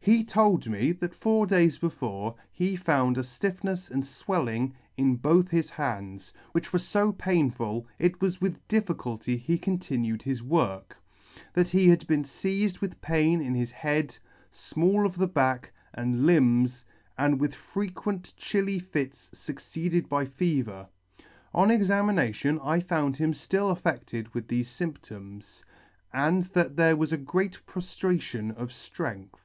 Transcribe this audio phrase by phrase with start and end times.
[0.00, 5.48] He told me, that four days before, he found a ftiffnefs and fwelling in both
[5.50, 10.42] his hands, which w r ere fo painful, it was with difficulty he continued his
[10.42, 10.96] work;
[11.54, 14.16] that he had been feized with pain in his head,
[14.50, 16.84] fmall of the back, and limbs,
[17.18, 20.88] and with frequent chilly fits fucceeded by fever.
[21.54, 24.60] On examination I found him ftill affedted with thefe
[25.00, 25.62] fymptoms,
[26.12, 29.40] and that there was a great proftration of ftrength.